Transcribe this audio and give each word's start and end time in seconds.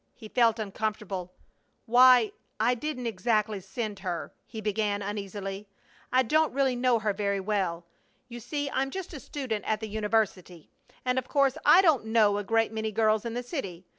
He 0.15 0.27
felt 0.29 0.57
uncomfortable. 0.57 1.31
"Why, 1.85 2.31
I 2.59 2.73
didn't 2.73 3.05
exactly 3.05 3.59
send 3.59 3.99
her," 3.99 4.33
he 4.47 4.59
began, 4.59 5.03
uneasily. 5.03 5.67
"I 6.11 6.23
don't 6.23 6.53
really 6.55 6.75
know 6.75 6.97
her 6.97 7.13
very 7.13 7.39
well. 7.39 7.85
You 8.27 8.39
see, 8.39 8.67
I'm 8.71 8.89
just 8.89 9.13
a 9.13 9.19
student 9.19 9.63
at 9.65 9.79
the 9.79 9.87
university 9.87 10.71
and 11.05 11.19
of 11.19 11.27
course 11.27 11.55
I 11.67 11.83
don't 11.83 12.05
know 12.05 12.39
a 12.39 12.43
great 12.43 12.73
many 12.73 12.91
girls 12.91 13.25
in 13.25 13.35
the 13.35 13.43
city. 13.43 13.85